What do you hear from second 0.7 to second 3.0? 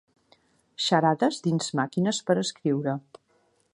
Xarades dins Màquines per escriure.